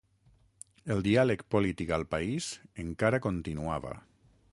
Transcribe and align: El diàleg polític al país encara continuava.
El 0.95 1.03
diàleg 1.07 1.43
polític 1.55 1.93
al 1.99 2.05
país 2.13 2.47
encara 2.85 3.21
continuava. 3.27 3.93